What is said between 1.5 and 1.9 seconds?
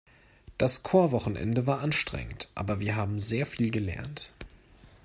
war